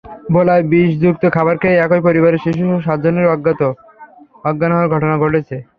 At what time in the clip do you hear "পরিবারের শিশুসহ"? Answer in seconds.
2.07-2.79